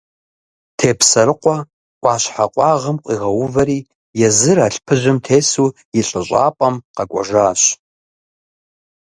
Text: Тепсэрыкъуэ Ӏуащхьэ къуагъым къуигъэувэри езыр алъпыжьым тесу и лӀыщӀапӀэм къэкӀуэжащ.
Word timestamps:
Тепсэрыкъуэ 0.77 1.57
Ӏуащхьэ 2.01 2.45
къуагъым 2.53 2.97
къуигъэувэри 3.03 3.79
езыр 4.27 4.57
алъпыжьым 4.65 5.17
тесу 5.25 5.67
и 5.99 6.01
лӀыщӀапӀэм 6.07 6.75
къэкӀуэжащ. 6.95 7.61